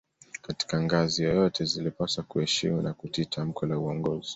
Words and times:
Katika 0.41 0.81
ngazi 0.83 1.23
yoyote 1.23 1.65
zilipaswa 1.65 2.23
kuheshimu 2.23 2.81
na 2.81 2.93
kutii 2.93 3.25
tamko 3.25 3.65
la 3.65 3.77
uongozi 3.77 4.29